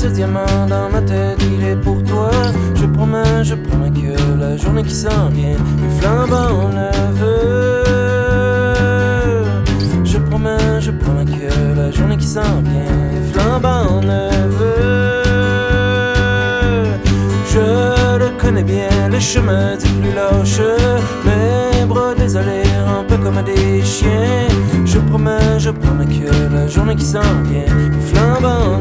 [0.00, 2.30] ce diamant dans ma tête, il est pour toi.
[2.74, 7.84] Je promets, je promets que la journée qui s'en vient, est flambant neveu.
[10.04, 15.22] Je promets, je promets que la journée qui s'en vient, est flambant neveu.
[17.52, 20.60] Je le connais bien, le chemin du plus lâche,
[21.24, 21.59] mes
[21.90, 24.48] bras désolés, un peu comme des chiens.
[24.84, 27.74] Je promets, je promets que la journée qui s'en vient,
[28.08, 28.79] flambant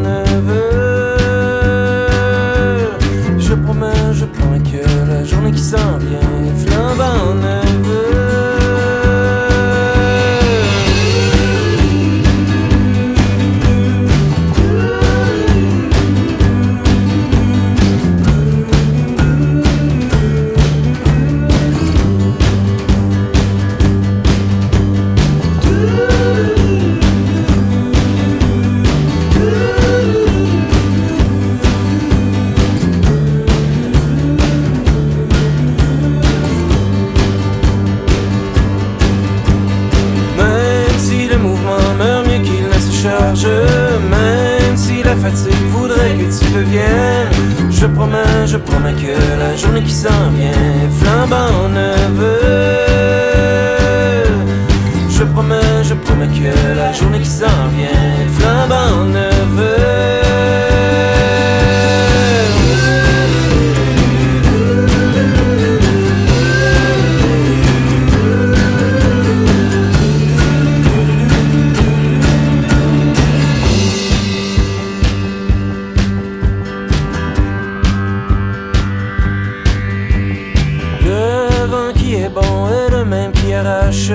[45.20, 47.28] fatigue voudrait que tu reviennes.
[47.70, 52.40] Je promets, je promets que la journée qui s'en vient flambant neveu
[55.10, 58.09] Je promets, je promets que la journée qui s'en vient
[82.28, 84.12] bon est le même qui arrache.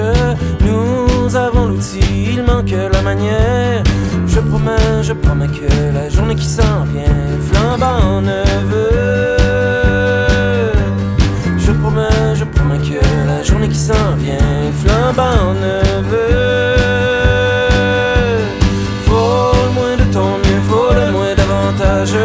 [0.60, 3.82] Nous avons l'outil, il manque la manière.
[4.26, 9.36] Je promets, je promets que la journée qui s'en vient flambant neveu.
[11.56, 16.76] Je promets, je promets que la journée qui s'en vient flambant neveu.
[19.06, 22.16] Faut moins de ton mieux, faut moins davantage.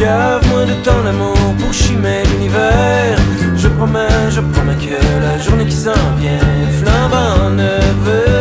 [0.00, 3.18] Gave-moi de ton amour pour chimer l'univers
[4.30, 6.38] je promets que la journée qui s'en vient,
[6.78, 8.31] flambant ne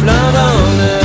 [0.00, 1.03] flambant neuf.